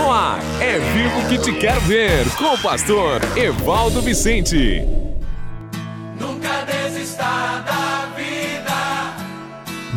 No 0.00 0.10
ar, 0.10 0.40
é 0.62 0.78
vivo 0.78 1.28
que 1.28 1.36
te 1.36 1.52
quero 1.52 1.78
ver, 1.82 2.26
com 2.36 2.54
o 2.54 2.58
pastor 2.58 3.20
Evaldo 3.36 4.00
Vicente. 4.00 4.82
Nunca 6.18 6.64
desista 6.64 7.22
da 7.66 8.08
vida. 8.16 9.14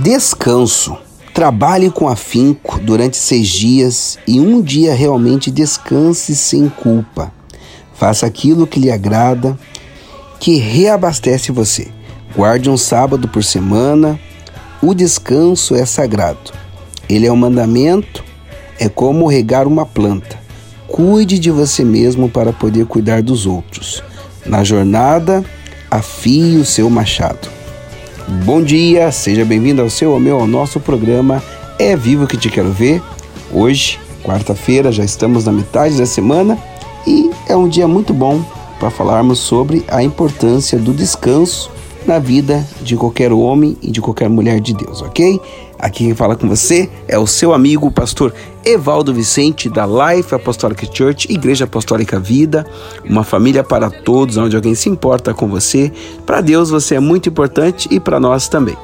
Descanso. 0.03 0.97
Trabalhe 1.33 1.89
com 1.89 2.09
afinco 2.09 2.79
durante 2.79 3.15
seis 3.15 3.47
dias 3.47 4.19
e 4.27 4.41
um 4.41 4.61
dia 4.61 4.93
realmente 4.93 5.49
descanse 5.49 6.35
sem 6.35 6.67
culpa. 6.67 7.31
Faça 7.93 8.25
aquilo 8.25 8.67
que 8.67 8.81
lhe 8.81 8.91
agrada, 8.91 9.57
que 10.37 10.57
reabastece 10.57 11.49
você. 11.49 11.87
Guarde 12.35 12.69
um 12.69 12.75
sábado 12.75 13.29
por 13.29 13.41
semana. 13.41 14.19
O 14.81 14.93
descanso 14.93 15.73
é 15.75 15.85
sagrado. 15.85 16.51
Ele 17.07 17.25
é 17.25 17.31
um 17.31 17.37
mandamento, 17.37 18.32
é 18.79 18.89
como 18.89 19.27
regar 19.27 19.67
uma 19.67 19.85
planta. 19.85 20.37
Cuide 20.87 21.39
de 21.39 21.49
você 21.49 21.83
mesmo 21.83 22.29
para 22.29 22.53
poder 22.53 22.85
cuidar 22.85 23.21
dos 23.21 23.45
outros. 23.45 24.03
Na 24.45 24.63
jornada, 24.63 25.43
afie 25.89 26.57
o 26.57 26.65
seu 26.65 26.89
machado. 26.89 27.47
Bom 28.45 28.61
dia, 28.61 29.11
seja 29.11 29.43
bem-vindo 29.43 29.81
ao 29.81 29.89
seu, 29.89 30.13
ao 30.13 30.19
meu, 30.19 30.39
ao 30.39 30.47
nosso 30.47 30.79
programa 30.79 31.43
É 31.77 31.95
Vivo 31.95 32.27
que 32.27 32.37
Te 32.37 32.49
Quero 32.49 32.71
Ver. 32.71 33.01
Hoje, 33.51 33.99
quarta-feira, 34.23 34.91
já 34.91 35.03
estamos 35.03 35.45
na 35.45 35.51
metade 35.51 35.97
da 35.97 36.05
semana 36.05 36.57
e 37.05 37.29
é 37.47 37.55
um 37.55 37.67
dia 37.67 37.87
muito 37.87 38.13
bom 38.13 38.43
para 38.79 38.89
falarmos 38.89 39.39
sobre 39.39 39.83
a 39.87 40.01
importância 40.03 40.77
do 40.77 40.93
descanso 40.93 41.72
na 42.07 42.19
vida 42.19 42.65
de 42.81 42.95
qualquer 42.95 43.31
homem 43.31 43.77
e 43.81 43.91
de 43.91 44.01
qualquer 44.01 44.29
mulher 44.29 44.59
de 44.59 44.73
Deus, 44.73 45.01
ok? 45.01 45.39
Aqui 45.79 46.05
quem 46.05 46.15
fala 46.15 46.35
com 46.35 46.47
você 46.47 46.89
é 47.07 47.17
o 47.19 47.27
seu 47.27 47.53
amigo, 47.53 47.87
o 47.87 47.91
pastor 47.91 48.33
Evaldo 48.63 49.13
Vicente, 49.13 49.69
da 49.69 49.85
Life 49.85 50.33
Apostolic 50.33 50.87
Church, 50.95 51.27
Igreja 51.29 51.65
Apostólica 51.65 52.19
Vida, 52.19 52.65
uma 53.03 53.23
família 53.23 53.63
para 53.63 53.89
todos, 53.89 54.37
onde 54.37 54.55
alguém 54.55 54.75
se 54.75 54.87
importa 54.87 55.33
com 55.33 55.47
você. 55.47 55.91
Para 56.25 56.39
Deus 56.39 56.69
você 56.69 56.95
é 56.95 56.99
muito 56.99 57.27
importante 57.27 57.89
e 57.91 57.99
para 57.99 58.19
nós 58.19 58.47
também. 58.47 58.77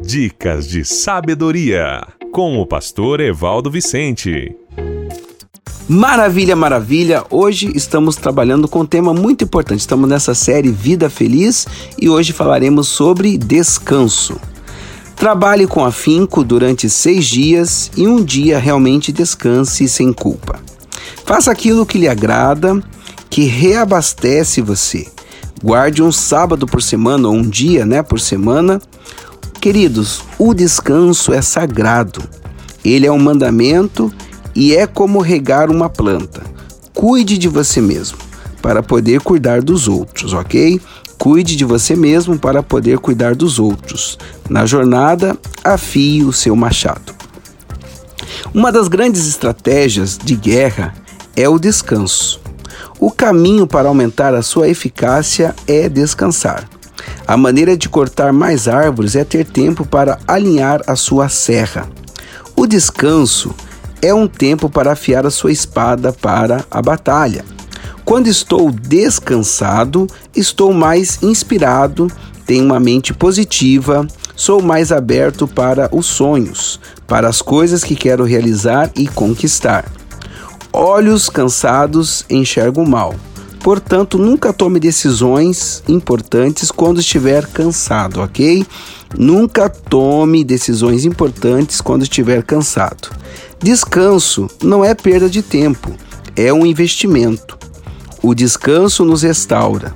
Dicas 0.00 0.66
de 0.66 0.82
sabedoria 0.82 2.00
com 2.32 2.58
o 2.58 2.66
pastor 2.66 3.20
Evaldo 3.20 3.70
Vicente. 3.70 4.56
Maravilha, 5.88 6.56
maravilha! 6.56 7.22
Hoje 7.30 7.70
estamos 7.72 8.16
trabalhando 8.16 8.66
com 8.66 8.80
um 8.80 8.86
tema 8.86 9.14
muito 9.14 9.44
importante. 9.44 9.78
Estamos 9.78 10.10
nessa 10.10 10.34
série 10.34 10.72
Vida 10.72 11.08
Feliz 11.08 11.64
e 11.96 12.08
hoje 12.08 12.32
falaremos 12.32 12.88
sobre 12.88 13.38
descanso. 13.38 14.36
Trabalhe 15.14 15.64
com 15.64 15.84
afinco 15.84 16.42
durante 16.42 16.90
seis 16.90 17.26
dias 17.26 17.88
e 17.96 18.04
um 18.04 18.24
dia 18.24 18.58
realmente 18.58 19.12
descanse 19.12 19.88
sem 19.88 20.12
culpa. 20.12 20.58
Faça 21.24 21.52
aquilo 21.52 21.86
que 21.86 21.98
lhe 21.98 22.08
agrada, 22.08 22.82
que 23.30 23.44
reabastece 23.44 24.60
você. 24.60 25.06
Guarde 25.62 26.02
um 26.02 26.10
sábado 26.10 26.66
por 26.66 26.82
semana 26.82 27.28
ou 27.28 27.34
um 27.34 27.48
dia, 27.48 27.86
né, 27.86 28.02
por 28.02 28.18
semana. 28.18 28.82
Queridos, 29.60 30.24
o 30.36 30.52
descanso 30.52 31.32
é 31.32 31.40
sagrado. 31.40 32.24
Ele 32.84 33.06
é 33.06 33.12
um 33.12 33.20
mandamento 33.20 34.12
e 34.56 34.74
é 34.74 34.86
como 34.86 35.20
regar 35.20 35.70
uma 35.70 35.90
planta. 35.90 36.42
Cuide 36.94 37.36
de 37.36 37.46
você 37.46 37.78
mesmo 37.78 38.16
para 38.62 38.82
poder 38.82 39.20
cuidar 39.20 39.60
dos 39.60 39.86
outros, 39.86 40.32
ok? 40.32 40.80
Cuide 41.18 41.54
de 41.54 41.64
você 41.64 41.94
mesmo 41.94 42.38
para 42.38 42.62
poder 42.62 42.98
cuidar 42.98 43.34
dos 43.34 43.58
outros. 43.58 44.18
Na 44.48 44.64
jornada, 44.64 45.36
afie 45.62 46.24
o 46.24 46.32
seu 46.32 46.56
machado. 46.56 47.14
Uma 48.54 48.72
das 48.72 48.88
grandes 48.88 49.28
estratégias 49.28 50.18
de 50.18 50.34
guerra 50.34 50.94
é 51.36 51.46
o 51.48 51.58
descanso. 51.58 52.40
O 52.98 53.10
caminho 53.10 53.66
para 53.66 53.88
aumentar 53.88 54.34
a 54.34 54.40
sua 54.40 54.68
eficácia 54.68 55.54
é 55.66 55.86
descansar. 55.88 56.66
A 57.26 57.36
maneira 57.36 57.76
de 57.76 57.88
cortar 57.90 58.32
mais 58.32 58.68
árvores 58.68 59.16
é 59.16 59.24
ter 59.24 59.44
tempo 59.44 59.84
para 59.84 60.18
alinhar 60.26 60.80
a 60.86 60.96
sua 60.96 61.28
serra. 61.28 61.86
O 62.56 62.66
descanso 62.66 63.54
é 64.02 64.12
um 64.12 64.26
tempo 64.26 64.68
para 64.68 64.92
afiar 64.92 65.26
a 65.26 65.30
sua 65.30 65.52
espada 65.52 66.12
para 66.12 66.64
a 66.70 66.80
batalha. 66.80 67.44
Quando 68.04 68.28
estou 68.28 68.70
descansado, 68.70 70.06
estou 70.34 70.72
mais 70.72 71.22
inspirado, 71.22 72.10
tenho 72.46 72.64
uma 72.64 72.78
mente 72.78 73.12
positiva, 73.12 74.06
sou 74.36 74.62
mais 74.62 74.92
aberto 74.92 75.48
para 75.48 75.88
os 75.90 76.06
sonhos, 76.06 76.78
para 77.06 77.28
as 77.28 77.42
coisas 77.42 77.82
que 77.82 77.96
quero 77.96 78.22
realizar 78.22 78.90
e 78.94 79.08
conquistar. 79.08 79.84
Olhos 80.72 81.28
cansados 81.28 82.24
enxergam 82.30 82.84
mal. 82.84 83.14
Portanto, 83.60 84.16
nunca 84.16 84.52
tome 84.52 84.78
decisões 84.78 85.82
importantes 85.88 86.70
quando 86.70 87.00
estiver 87.00 87.46
cansado, 87.48 88.20
ok? 88.20 88.64
Nunca 89.18 89.68
tome 89.68 90.44
decisões 90.44 91.04
importantes 91.04 91.80
quando 91.80 92.02
estiver 92.02 92.44
cansado. 92.44 93.08
Descanso 93.62 94.48
não 94.62 94.84
é 94.84 94.94
perda 94.94 95.30
de 95.30 95.42
tempo, 95.42 95.94
é 96.36 96.52
um 96.52 96.66
investimento. 96.66 97.58
O 98.22 98.34
descanso 98.34 99.04
nos 99.04 99.22
restaura. 99.22 99.94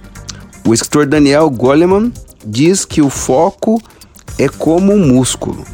O 0.67 0.73
escritor 0.73 1.07
Daniel 1.07 1.51
Goleman 1.51 2.13
diz 2.45 2.85
que 2.85 3.03
o 3.03 3.11
foco 3.11 3.81
é 4.39 4.49
como 4.49 4.93
um 4.93 5.07
músculo. 5.07 5.65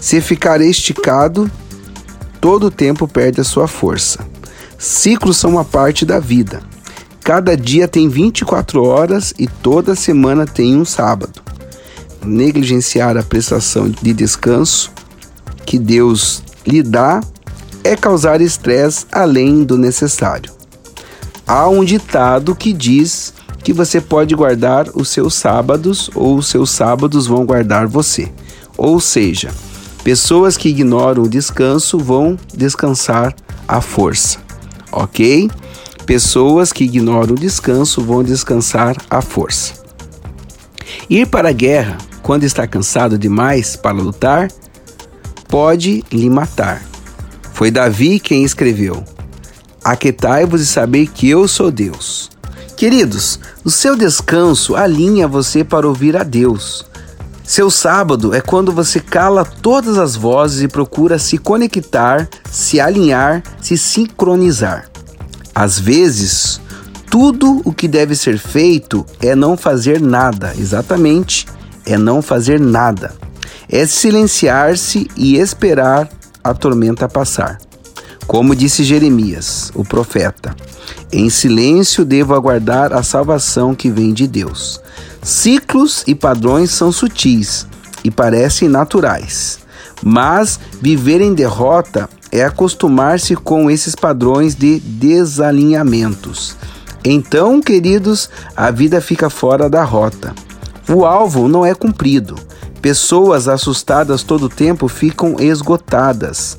Se 0.00 0.20
ficar 0.20 0.60
esticado, 0.60 1.50
todo 2.40 2.66
o 2.66 2.70
tempo 2.70 3.08
perde 3.08 3.40
a 3.40 3.44
sua 3.44 3.66
força. 3.66 4.24
Ciclos 4.78 5.36
são 5.36 5.50
uma 5.50 5.64
parte 5.64 6.06
da 6.06 6.20
vida. 6.20 6.62
Cada 7.24 7.56
dia 7.56 7.88
tem 7.88 8.08
24 8.08 8.82
horas 8.84 9.34
e 9.36 9.48
toda 9.48 9.96
semana 9.96 10.46
tem 10.46 10.76
um 10.76 10.84
sábado. 10.84 11.42
Negligenciar 12.24 13.16
a 13.16 13.22
prestação 13.22 13.90
de 13.90 14.12
descanso 14.12 14.92
que 15.66 15.78
Deus 15.78 16.42
lhe 16.68 16.82
dá 16.82 17.20
é 17.82 17.96
causar 17.96 18.40
estresse 18.40 19.06
além 19.10 19.64
do 19.64 19.78
necessário. 19.78 20.52
Há 21.46 21.66
um 21.68 21.82
ditado 21.82 22.54
que 22.54 22.74
diz 22.74 23.32
que 23.64 23.72
você 23.72 24.00
pode 24.00 24.34
guardar 24.34 24.88
os 24.94 25.08
seus 25.08 25.34
sábados 25.34 26.10
ou 26.14 26.36
os 26.36 26.48
seus 26.48 26.70
sábados 26.70 27.26
vão 27.26 27.46
guardar 27.46 27.86
você. 27.86 28.30
Ou 28.76 29.00
seja, 29.00 29.50
pessoas 30.04 30.56
que 30.56 30.68
ignoram 30.68 31.22
o 31.22 31.28
descanso 31.28 31.98
vão 31.98 32.38
descansar 32.54 33.34
à 33.66 33.80
força, 33.80 34.38
ok? 34.92 35.50
Pessoas 36.04 36.72
que 36.72 36.84
ignoram 36.84 37.34
o 37.34 37.38
descanso 37.38 38.02
vão 38.02 38.22
descansar 38.22 38.96
à 39.08 39.22
força. 39.22 39.74
Ir 41.08 41.26
para 41.26 41.48
a 41.48 41.52
guerra 41.52 41.98
quando 42.22 42.44
está 42.44 42.66
cansado 42.66 43.18
demais 43.18 43.74
para 43.76 43.96
lutar 43.96 44.48
pode 45.48 46.04
lhe 46.12 46.30
matar. 46.30 46.82
Foi 47.52 47.70
Davi 47.70 48.20
quem 48.20 48.44
escreveu: 48.44 49.02
Aquetai-vos 49.82 50.60
e 50.60 50.66
saber 50.66 51.08
que 51.08 51.28
eu 51.28 51.48
sou 51.48 51.70
Deus. 51.70 52.30
Queridos, 52.76 53.40
o 53.64 53.70
seu 53.70 53.96
descanso 53.96 54.76
alinha 54.76 55.26
você 55.26 55.64
para 55.64 55.88
ouvir 55.88 56.16
a 56.16 56.22
Deus. 56.22 56.86
Seu 57.42 57.70
sábado 57.70 58.34
é 58.34 58.40
quando 58.40 58.70
você 58.70 59.00
cala 59.00 59.44
todas 59.44 59.96
as 59.98 60.14
vozes 60.14 60.62
e 60.62 60.68
procura 60.68 61.18
se 61.18 61.38
conectar, 61.38 62.28
se 62.50 62.78
alinhar, 62.78 63.42
se 63.60 63.76
sincronizar. 63.76 64.88
Às 65.54 65.78
vezes, 65.78 66.60
tudo 67.10 67.62
o 67.64 67.72
que 67.72 67.88
deve 67.88 68.14
ser 68.14 68.38
feito 68.38 69.04
é 69.18 69.34
não 69.34 69.56
fazer 69.56 70.00
nada, 70.00 70.54
exatamente, 70.58 71.46
é 71.86 71.96
não 71.96 72.20
fazer 72.20 72.60
nada. 72.60 73.14
É 73.70 73.86
silenciar-se 73.86 75.08
e 75.16 75.36
esperar 75.36 76.08
a 76.42 76.54
tormenta 76.54 77.08
passar. 77.08 77.58
Como 78.26 78.54
disse 78.54 78.84
Jeremias, 78.84 79.70
o 79.74 79.84
profeta, 79.84 80.54
em 81.12 81.30
silêncio 81.30 82.04
devo 82.04 82.34
aguardar 82.34 82.92
a 82.92 83.02
salvação 83.02 83.74
que 83.74 83.90
vem 83.90 84.12
de 84.12 84.26
Deus. 84.26 84.80
Ciclos 85.22 86.04
e 86.06 86.14
padrões 86.14 86.70
são 86.70 86.92
sutis 86.92 87.66
e 88.04 88.10
parecem 88.10 88.68
naturais, 88.68 89.58
mas 90.02 90.58
viver 90.80 91.20
em 91.20 91.34
derrota 91.34 92.08
é 92.30 92.44
acostumar-se 92.44 93.34
com 93.34 93.70
esses 93.70 93.94
padrões 93.94 94.54
de 94.54 94.78
desalinhamentos. 94.80 96.56
Então, 97.04 97.60
queridos, 97.60 98.28
a 98.56 98.70
vida 98.70 99.00
fica 99.00 99.30
fora 99.30 99.68
da 99.68 99.82
rota. 99.82 100.34
O 100.88 101.04
alvo 101.04 101.48
não 101.48 101.64
é 101.64 101.74
cumprido. 101.74 102.36
Pessoas 102.80 103.48
assustadas 103.48 104.22
todo 104.22 104.46
o 104.46 104.48
tempo 104.48 104.88
ficam 104.88 105.36
esgotadas. 105.40 106.58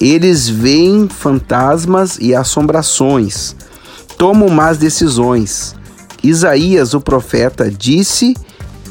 Eles 0.00 0.48
veem 0.48 1.08
fantasmas 1.08 2.16
e 2.20 2.34
assombrações, 2.34 3.54
tomam 4.16 4.48
más 4.48 4.78
decisões. 4.78 5.74
Isaías, 6.22 6.94
o 6.94 7.00
profeta, 7.00 7.70
disse 7.70 8.34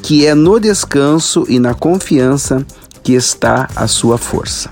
que 0.01 0.25
é 0.25 0.35
no 0.35 0.59
descanso 0.59 1.45
e 1.47 1.59
na 1.59 1.73
confiança 1.73 2.65
que 3.03 3.13
está 3.13 3.67
a 3.75 3.87
sua 3.87 4.17
força. 4.17 4.69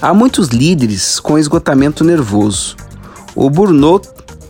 Há 0.00 0.12
muitos 0.12 0.48
líderes 0.48 1.18
com 1.18 1.38
esgotamento 1.38 2.04
nervoso. 2.04 2.76
O 3.34 3.48
burnout, 3.48 4.08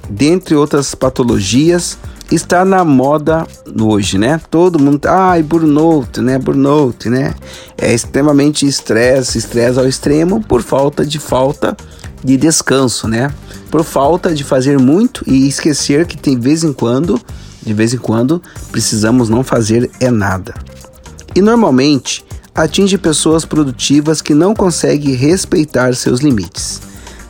dentre 0.09 0.55
outras 0.55 0.95
patologias, 0.95 1.97
está 2.35 2.65
na 2.65 2.85
moda 2.85 3.47
hoje, 3.81 4.19
né? 4.19 4.41
Todo 4.51 4.79
mundo, 4.79 4.99
tá, 4.99 5.31
ai, 5.31 5.43
burnout, 5.43 6.21
né? 6.21 6.39
Burnout, 6.39 7.09
né? 7.09 7.35
É 7.79 7.95
extremamente 7.95 8.67
estresse, 8.67 9.39
estresse 9.39 9.79
ao 9.79 9.87
extremo 9.87 10.43
por 10.43 10.63
falta 10.63 11.07
de 11.07 11.19
falta 11.19 11.77
de 12.25 12.37
descanso, 12.37 13.07
né? 13.07 13.33
Por 13.71 13.85
falta 13.85 14.35
de 14.35 14.43
fazer 14.43 14.79
muito 14.79 15.23
e 15.27 15.47
esquecer 15.47 16.07
que 16.07 16.17
tem 16.17 16.39
vez 16.39 16.65
em 16.65 16.73
quando, 16.73 17.21
de 17.63 17.73
vez 17.73 17.95
em 17.95 17.99
quando, 17.99 18.43
precisamos 18.73 19.29
não 19.29 19.45
fazer 19.45 19.91
é 20.01 20.11
nada. 20.11 20.55
E 21.35 21.41
normalmente 21.41 22.25
atinge 22.55 22.99
pessoas 22.99 23.45
produtivas 23.45 24.21
que 24.21 24.35
não 24.35 24.55
conseguem 24.55 25.15
respeitar 25.15 25.95
seus 25.95 26.21
limites. 26.21 26.81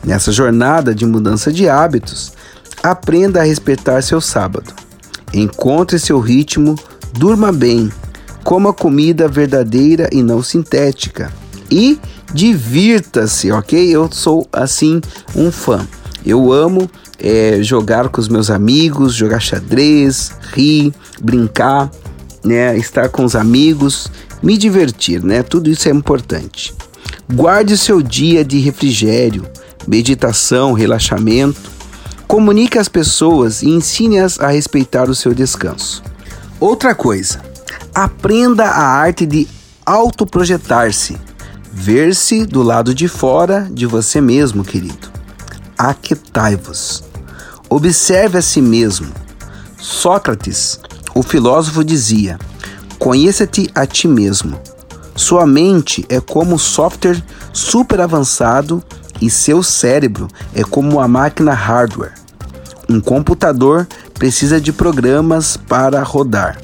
Nessa 0.03 0.31
jornada 0.31 0.95
de 0.95 1.05
mudança 1.05 1.51
de 1.51 1.67
hábitos, 1.67 2.31
aprenda 2.81 3.41
a 3.41 3.43
respeitar 3.43 4.01
seu 4.01 4.21
sábado 4.21 4.86
Encontre 5.37 5.99
seu 5.99 6.19
ritmo, 6.19 6.75
durma 7.13 7.51
bem, 7.51 7.91
coma 8.43 8.73
comida 8.73 9.27
verdadeira 9.27 10.09
e 10.11 10.23
não 10.23 10.41
sintética. 10.41 11.31
E 11.69 11.99
divirta-se, 12.33 13.51
ok? 13.51 13.87
Eu 13.87 14.09
sou 14.11 14.47
assim 14.51 14.99
um 15.35 15.51
fã. 15.51 15.87
Eu 16.25 16.51
amo 16.51 16.89
é, 17.19 17.59
jogar 17.61 18.09
com 18.09 18.19
os 18.19 18.27
meus 18.27 18.49
amigos, 18.49 19.13
jogar 19.13 19.39
xadrez, 19.39 20.31
rir, 20.53 20.91
brincar, 21.21 21.91
né? 22.43 22.75
Estar 22.75 23.09
com 23.09 23.23
os 23.23 23.35
amigos, 23.35 24.07
me 24.41 24.57
divertir, 24.57 25.23
né? 25.23 25.43
Tudo 25.43 25.69
isso 25.69 25.87
é 25.87 25.91
importante. 25.91 26.73
Guarde 27.31 27.77
seu 27.77 28.01
dia 28.01 28.43
de 28.43 28.57
refrigério, 28.57 29.45
meditação, 29.87 30.73
relaxamento 30.73 31.76
Comunique 32.27 32.77
às 32.77 32.89
pessoas 32.89 33.61
e 33.61 33.69
ensine-as 33.69 34.37
a 34.39 34.49
respeitar 34.49 35.09
o 35.09 35.15
seu 35.15 35.33
descanso. 35.33 36.03
Outra 36.59 36.93
coisa, 36.93 37.41
aprenda 37.95 38.65
a 38.65 38.85
arte 38.85 39.25
de 39.25 39.47
autoprojetar-se, 39.85 41.17
ver-se 41.71 42.45
do 42.45 42.61
lado 42.61 42.93
de 42.93 43.07
fora 43.07 43.69
de 43.71 43.85
você 43.85 44.19
mesmo, 44.19 44.63
querido. 44.63 45.09
Aquetai-vos. 45.77 47.03
Observe 47.69 48.39
a 48.39 48.41
si 48.41 48.61
mesmo. 48.61 49.07
Sócrates, 49.79 50.79
o 51.15 51.23
filósofo, 51.23 51.83
dizia: 51.83 52.37
Conheça-te 52.99 53.69
a 53.73 53.85
ti 53.85 54.07
mesmo. 54.07 54.59
Sua 55.15 55.47
mente 55.47 56.05
é 56.09 56.19
como 56.19 56.55
um 56.55 56.57
software 56.57 57.23
super 57.53 58.01
avançado 58.01 58.83
e 59.21 59.29
seu 59.29 59.63
cérebro 59.63 60.27
é 60.53 60.63
como 60.63 60.97
uma 60.97 61.07
máquina 61.07 61.53
hardware. 61.53 62.13
Um 62.89 63.01
computador 63.01 63.87
precisa 64.13 64.61
de 64.61 64.71
programas 64.71 65.57
para 65.57 66.01
rodar. 66.03 66.57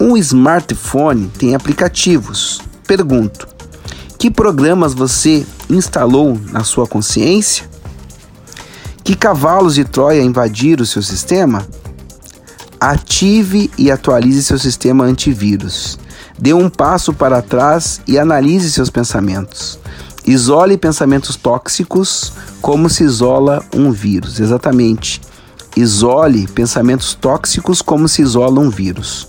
Um 0.00 0.16
smartphone 0.16 1.30
tem 1.38 1.54
aplicativos. 1.54 2.60
Pergunto: 2.86 3.46
que 4.18 4.30
programas 4.30 4.94
você 4.94 5.46
instalou 5.68 6.40
na 6.50 6.64
sua 6.64 6.86
consciência? 6.86 7.68
Que 9.02 9.14
cavalos 9.14 9.74
de 9.74 9.84
Troia 9.84 10.22
invadiram 10.22 10.82
o 10.82 10.86
seu 10.86 11.02
sistema? 11.02 11.66
Ative 12.80 13.70
e 13.76 13.90
atualize 13.90 14.42
seu 14.42 14.58
sistema 14.58 15.04
antivírus. 15.04 15.98
Dê 16.38 16.52
um 16.52 16.68
passo 16.68 17.12
para 17.12 17.42
trás 17.42 18.00
e 18.06 18.18
analise 18.18 18.72
seus 18.72 18.90
pensamentos. 18.90 19.78
Isole 20.26 20.78
pensamentos 20.78 21.36
tóxicos 21.36 22.32
como 22.60 22.88
se 22.88 23.04
isola 23.04 23.62
um 23.74 23.90
vírus. 23.92 24.40
Exatamente. 24.40 25.20
Isole 25.76 26.46
pensamentos 26.48 27.14
tóxicos 27.14 27.82
como 27.82 28.08
se 28.08 28.22
isola 28.22 28.60
um 28.60 28.70
vírus. 28.70 29.28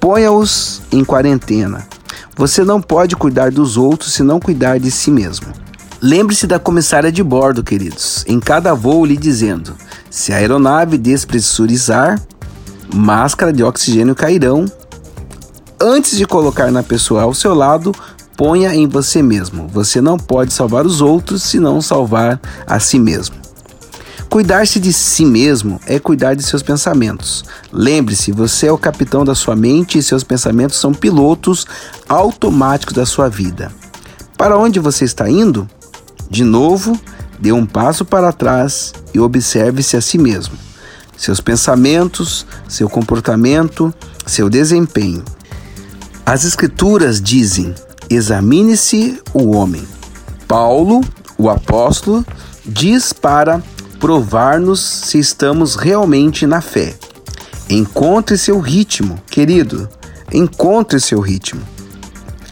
Ponha-os 0.00 0.82
em 0.90 1.04
quarentena. 1.04 1.86
Você 2.36 2.64
não 2.64 2.80
pode 2.80 3.14
cuidar 3.14 3.50
dos 3.50 3.76
outros 3.76 4.14
se 4.14 4.22
não 4.22 4.40
cuidar 4.40 4.80
de 4.80 4.90
si 4.90 5.10
mesmo. 5.10 5.46
Lembre-se 6.00 6.48
da 6.48 6.58
comissária 6.58 7.12
de 7.12 7.22
bordo, 7.22 7.62
queridos, 7.62 8.24
em 8.26 8.40
cada 8.40 8.74
voo 8.74 9.06
lhe 9.06 9.16
dizendo: 9.16 9.76
se 10.10 10.32
a 10.32 10.36
aeronave 10.38 10.98
despressurizar, 10.98 12.20
máscara 12.92 13.52
de 13.52 13.62
oxigênio 13.62 14.14
cairão. 14.14 14.64
Antes 15.80 16.16
de 16.16 16.26
colocar 16.26 16.70
na 16.72 16.82
pessoa 16.82 17.22
ao 17.22 17.34
seu 17.34 17.54
lado, 17.54 17.92
Ponha 18.42 18.74
em 18.74 18.88
você 18.88 19.22
mesmo. 19.22 19.68
Você 19.68 20.00
não 20.00 20.18
pode 20.18 20.52
salvar 20.52 20.84
os 20.84 21.00
outros 21.00 21.44
se 21.44 21.60
não 21.60 21.80
salvar 21.80 22.40
a 22.66 22.80
si 22.80 22.98
mesmo. 22.98 23.36
Cuidar-se 24.28 24.80
de 24.80 24.92
si 24.92 25.24
mesmo 25.24 25.80
é 25.86 26.00
cuidar 26.00 26.34
de 26.34 26.42
seus 26.42 26.60
pensamentos. 26.60 27.44
Lembre-se, 27.72 28.32
você 28.32 28.66
é 28.66 28.72
o 28.72 28.76
capitão 28.76 29.24
da 29.24 29.32
sua 29.32 29.54
mente 29.54 29.96
e 29.96 30.02
seus 30.02 30.24
pensamentos 30.24 30.76
são 30.76 30.92
pilotos 30.92 31.68
automáticos 32.08 32.96
da 32.96 33.06
sua 33.06 33.28
vida. 33.28 33.70
Para 34.36 34.58
onde 34.58 34.80
você 34.80 35.04
está 35.04 35.30
indo? 35.30 35.70
De 36.28 36.42
novo, 36.42 37.00
dê 37.38 37.52
um 37.52 37.64
passo 37.64 38.04
para 38.04 38.32
trás 38.32 38.92
e 39.14 39.20
observe-se 39.20 39.96
a 39.96 40.00
si 40.00 40.18
mesmo. 40.18 40.58
Seus 41.16 41.38
pensamentos, 41.38 42.44
seu 42.66 42.88
comportamento, 42.88 43.94
seu 44.26 44.50
desempenho. 44.50 45.22
As 46.26 46.44
Escrituras 46.44 47.22
dizem: 47.22 47.72
examine-se 48.14 49.20
o 49.32 49.56
homem. 49.56 49.86
Paulo, 50.46 51.00
o 51.38 51.48
apóstolo, 51.48 52.24
diz 52.64 53.12
para 53.12 53.62
provar-nos 53.98 54.80
se 54.80 55.18
estamos 55.18 55.76
realmente 55.76 56.46
na 56.46 56.60
fé. 56.60 56.94
Encontre 57.70 58.36
seu 58.36 58.58
ritmo, 58.58 59.20
querido. 59.30 59.88
Encontre 60.32 60.98
seu 61.00 61.20
ritmo. 61.20 61.62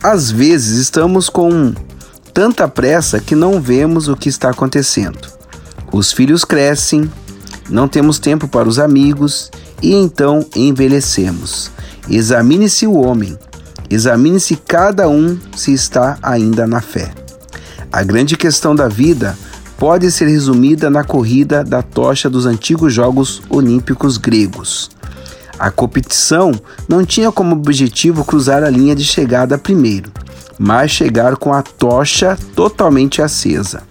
Às 0.02 0.30
vezes 0.30 0.78
estamos 0.78 1.28
com 1.28 1.74
tanta 2.32 2.66
pressa 2.68 3.20
que 3.20 3.34
não 3.34 3.60
vemos 3.60 4.08
o 4.08 4.16
que 4.16 4.28
está 4.28 4.50
acontecendo. 4.50 5.28
Os 5.92 6.12
filhos 6.12 6.44
crescem, 6.44 7.10
não 7.68 7.88
temos 7.88 8.18
tempo 8.18 8.48
para 8.48 8.68
os 8.68 8.78
amigos 8.78 9.50
e 9.82 9.92
então 9.92 10.46
envelhecemos. 10.54 11.70
Examine-se 12.08 12.86
o 12.86 12.94
homem, 12.94 13.38
examine-se 13.90 14.54
cada 14.56 15.08
um 15.08 15.36
se 15.56 15.74
está 15.74 16.16
ainda 16.22 16.66
na 16.66 16.80
fé. 16.80 17.12
A 17.92 18.04
grande 18.04 18.36
questão 18.36 18.74
da 18.74 18.86
vida 18.86 19.36
pode 19.76 20.10
ser 20.12 20.28
resumida 20.28 20.88
na 20.88 21.02
corrida 21.02 21.64
da 21.64 21.82
tocha 21.82 22.30
dos 22.30 22.46
antigos 22.46 22.94
Jogos 22.94 23.42
Olímpicos 23.50 24.16
gregos. 24.16 24.90
A 25.58 25.70
competição 25.70 26.52
não 26.88 27.04
tinha 27.04 27.32
como 27.32 27.56
objetivo 27.56 28.24
cruzar 28.24 28.62
a 28.62 28.70
linha 28.70 28.94
de 28.94 29.04
chegada 29.04 29.58
primeiro, 29.58 30.12
mas 30.58 30.90
chegar 30.90 31.36
com 31.36 31.52
a 31.52 31.62
tocha 31.62 32.38
totalmente 32.54 33.20
acesa. 33.20 33.82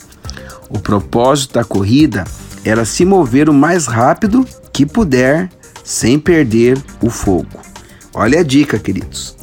O 0.70 0.80
propósito 0.80 1.56
da 1.56 1.64
corrida 1.64 2.24
era 2.64 2.86
se 2.86 3.04
mover 3.04 3.50
o 3.50 3.54
mais 3.54 3.86
rápido 3.86 4.46
que 4.72 4.86
puder 4.86 5.50
sem 5.84 6.20
perder 6.20 6.82
o 7.02 7.10
fogo. 7.10 7.60
Olha 8.14 8.40
a 8.40 8.44
dica, 8.44 8.78
queridos. 8.78 9.39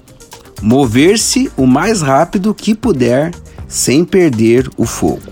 Mover-se 0.62 1.50
o 1.56 1.66
mais 1.66 2.00
rápido 2.00 2.54
que 2.54 2.74
puder 2.74 3.32
sem 3.68 4.04
perder 4.04 4.68
o 4.76 4.86
fogo. 4.86 5.30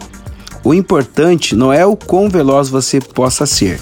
O 0.63 0.75
importante 0.75 1.55
não 1.55 1.73
é 1.73 1.85
o 1.85 1.97
quão 1.97 2.29
veloz 2.29 2.69
você 2.69 3.01
possa 3.01 3.47
ser, 3.47 3.81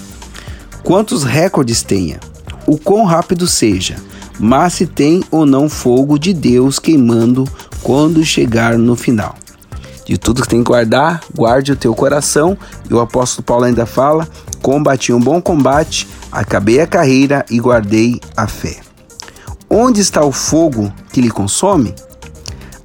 quantos 0.83 1.23
recordes 1.23 1.81
tenha, 1.81 2.19
o 2.67 2.77
quão 2.77 3.05
rápido 3.05 3.47
seja, 3.47 3.95
mas 4.39 4.73
se 4.73 4.85
tem 4.85 5.23
ou 5.31 5.45
não 5.45 5.69
fogo 5.69 6.17
de 6.17 6.33
Deus 6.33 6.79
queimando 6.79 7.45
quando 7.81 8.23
chegar 8.25 8.77
no 8.77 8.95
final. 8.95 9.35
De 10.05 10.17
tudo 10.17 10.41
que 10.41 10.49
tem 10.49 10.59
que 10.59 10.69
guardar, 10.69 11.21
guarde 11.33 11.71
o 11.71 11.75
teu 11.75 11.95
coração. 11.95 12.57
E 12.89 12.93
o 12.93 12.99
apóstolo 12.99 13.43
Paulo 13.43 13.63
ainda 13.63 13.85
fala: 13.85 14.27
combati 14.61 15.13
um 15.13 15.19
bom 15.19 15.41
combate, 15.41 16.07
acabei 16.31 16.81
a 16.81 16.87
carreira 16.87 17.45
e 17.49 17.59
guardei 17.59 18.19
a 18.35 18.47
fé. 18.47 18.92
Onde 19.75 20.01
está 20.01 20.23
o 20.23 20.31
fogo 20.31 20.93
que 21.11 21.19
lhe 21.19 21.31
consome? 21.31 21.95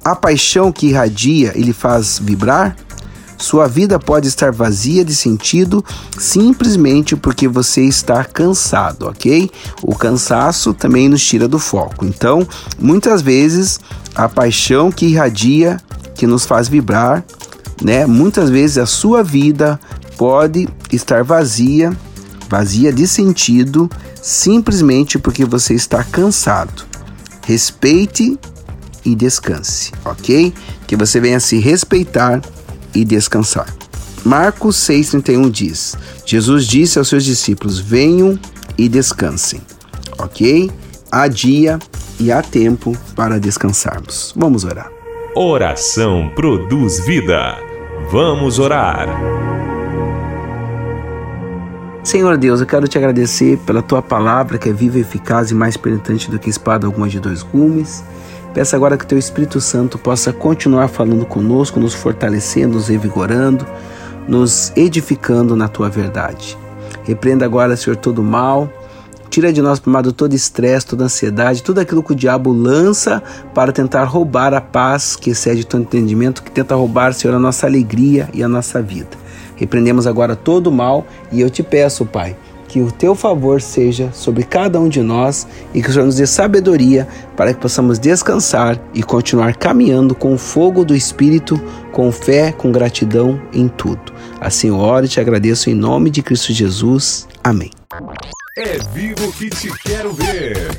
A 0.03 0.15
paixão 0.15 0.71
que 0.71 0.87
irradia 0.87 1.53
e 1.55 1.61
lhe 1.61 1.71
faz 1.71 2.17
vibrar? 2.17 2.75
Sua 3.37 3.67
vida 3.67 3.99
pode 3.99 4.27
estar 4.27 4.51
vazia 4.51 5.05
de 5.05 5.15
sentido 5.15 5.85
simplesmente 6.17 7.15
porque 7.15 7.47
você 7.47 7.83
está 7.83 8.23
cansado, 8.23 9.05
ok? 9.05 9.51
O 9.83 9.93
cansaço 9.93 10.73
também 10.73 11.07
nos 11.07 11.23
tira 11.23 11.47
do 11.47 11.59
foco. 11.59 12.05
Então, 12.05 12.45
muitas 12.79 13.21
vezes, 13.21 13.79
a 14.15 14.27
paixão 14.27 14.91
que 14.91 15.05
irradia, 15.05 15.79
que 16.15 16.25
nos 16.25 16.43
faz 16.43 16.67
vibrar, 16.67 17.23
né? 17.83 18.07
Muitas 18.07 18.49
vezes 18.49 18.79
a 18.79 18.87
sua 18.87 19.21
vida 19.21 19.79
pode 20.17 20.67
estar 20.91 21.23
vazia, 21.23 21.95
vazia 22.49 22.91
de 22.91 23.07
sentido, 23.07 23.87
simplesmente 24.21 25.17
porque 25.17 25.45
você 25.45 25.73
está 25.73 26.03
cansado. 26.03 26.85
Respeite 27.45 28.37
e 29.05 29.15
descanse, 29.15 29.91
ok? 30.05 30.53
Que 30.85 30.95
você 30.95 31.19
venha 31.19 31.39
se 31.39 31.57
respeitar 31.59 32.41
e 32.93 33.03
descansar. 33.03 33.73
Marcos 34.23 34.75
6,31 34.77 35.49
diz: 35.49 35.97
Jesus 36.25 36.67
disse 36.67 36.99
aos 36.99 37.07
seus 37.07 37.23
discípulos: 37.23 37.79
Venham 37.79 38.37
e 38.77 38.89
descansem. 38.89 39.61
Ok? 40.17 40.69
Há 41.11 41.27
dia 41.27 41.79
e 42.19 42.31
há 42.31 42.41
tempo 42.41 42.95
para 43.15 43.39
descansarmos. 43.39 44.33
Vamos 44.35 44.63
orar. 44.63 44.91
Oração 45.35 46.31
produz 46.35 46.99
vida. 47.05 47.57
Vamos 48.11 48.59
orar. 48.59 49.48
Senhor 52.03 52.37
Deus, 52.37 52.61
eu 52.61 52.65
quero 52.65 52.87
te 52.87 52.97
agradecer 52.97 53.57
pela 53.65 53.81
tua 53.81 54.01
palavra 54.01 54.57
que 54.57 54.69
é 54.69 54.73
viva, 54.73 54.97
eficaz 54.97 55.51
e 55.51 55.53
mais 55.53 55.75
penetrante 55.75 56.31
do 56.31 56.39
que 56.39 56.49
espada 56.49 56.87
alguma 56.87 57.09
de 57.09 57.19
dois 57.19 57.43
gumes. 57.43 58.03
Peço 58.53 58.75
agora 58.75 58.97
que 58.97 59.05
Teu 59.05 59.17
Espírito 59.17 59.59
Santo 59.59 59.97
possa 59.97 60.31
continuar 60.31 60.87
falando 60.87 61.25
conosco, 61.25 61.79
nos 61.79 61.93
fortalecendo, 61.93 62.75
nos 62.75 62.87
revigorando, 62.87 63.65
nos 64.27 64.71
edificando 64.75 65.55
na 65.55 65.67
Tua 65.67 65.89
verdade. 65.89 66.57
Repreenda 67.03 67.45
agora, 67.45 67.75
Senhor, 67.75 67.97
todo 67.97 68.19
o 68.19 68.23
mal. 68.23 68.71
Tira 69.29 69.53
de 69.53 69.61
nós, 69.61 69.79
amado, 69.85 70.11
todo 70.11 70.33
estresse, 70.33 70.87
toda 70.87 71.03
ansiedade, 71.03 71.61
tudo 71.61 71.79
aquilo 71.79 72.01
que 72.01 72.13
o 72.13 72.15
diabo 72.15 72.51
lança 72.51 73.21
para 73.53 73.71
tentar 73.71 74.05
roubar 74.05 74.53
a 74.55 74.61
paz 74.61 75.15
que 75.15 75.29
excede 75.31 75.65
todo 75.65 75.81
entendimento, 75.81 76.41
que 76.41 76.49
tenta 76.49 76.73
roubar, 76.73 77.13
Senhor, 77.13 77.35
a 77.35 77.39
nossa 77.39 77.67
alegria 77.67 78.27
e 78.33 78.41
a 78.41 78.47
nossa 78.47 78.81
vida. 78.81 79.28
Repreendemos 79.59 80.07
agora 80.07 80.37
todo 80.37 80.67
o 80.67 80.71
mal 80.71 81.05
e 81.33 81.41
eu 81.41 81.49
te 81.49 81.61
peço, 81.61 82.05
Pai, 82.05 82.33
que 82.69 82.79
o 82.79 82.89
teu 82.89 83.13
favor 83.13 83.61
seja 83.61 84.09
sobre 84.13 84.43
cada 84.43 84.79
um 84.79 84.87
de 84.87 85.01
nós 85.01 85.45
e 85.73 85.81
que 85.81 85.89
o 85.89 85.91
Senhor 85.91 86.05
nos 86.05 86.15
dê 86.15 86.25
sabedoria 86.25 87.05
para 87.35 87.53
que 87.53 87.59
possamos 87.59 87.99
descansar 87.99 88.79
e 88.93 89.03
continuar 89.03 89.57
caminhando 89.57 90.15
com 90.15 90.33
o 90.33 90.37
fogo 90.37 90.85
do 90.85 90.95
Espírito, 90.95 91.61
com 91.91 92.09
fé, 92.09 92.53
com 92.53 92.71
gratidão 92.71 93.41
em 93.51 93.67
tudo. 93.67 94.13
Assim 94.39 94.69
eu 94.69 94.77
oro 94.77 95.05
e 95.05 95.09
te 95.09 95.19
agradeço 95.19 95.69
em 95.69 95.73
nome 95.73 96.09
de 96.09 96.21
Cristo 96.21 96.53
Jesus. 96.53 97.27
Amém. 97.43 97.71
É 98.57 98.77
vivo 98.93 99.29
que 99.33 99.49
te 99.49 99.69
quero 99.83 100.13
ver. 100.13 100.69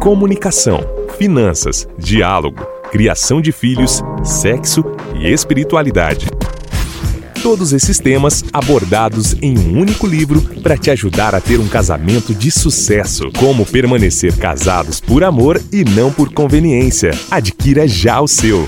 Comunicação, 0.00 0.80
finanças, 1.18 1.86
diálogo, 1.98 2.64
criação 2.90 3.42
de 3.42 3.52
filhos, 3.52 4.02
sexo 4.24 4.82
e 5.14 5.30
espiritualidade. 5.30 6.37
Todos 7.42 7.72
esses 7.72 8.00
temas 8.00 8.44
abordados 8.52 9.36
em 9.40 9.56
um 9.56 9.78
único 9.78 10.08
livro 10.08 10.42
para 10.60 10.76
te 10.76 10.90
ajudar 10.90 11.36
a 11.36 11.40
ter 11.40 11.60
um 11.60 11.68
casamento 11.68 12.34
de 12.34 12.50
sucesso. 12.50 13.30
Como 13.38 13.64
permanecer 13.64 14.36
casados 14.36 15.00
por 15.00 15.22
amor 15.22 15.62
e 15.72 15.84
não 15.84 16.12
por 16.12 16.32
conveniência. 16.32 17.12
Adquira 17.30 17.86
já 17.86 18.20
o 18.20 18.26
seu. 18.26 18.66